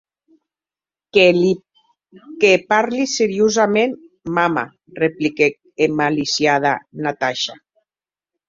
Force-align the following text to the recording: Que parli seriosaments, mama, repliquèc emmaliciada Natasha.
Que 2.41 2.51
parli 2.73 3.05
seriosaments, 3.17 3.99
mama, 4.39 4.65
repliquèc 5.05 5.53
emmaliciada 5.89 6.73
Natasha. 7.07 7.55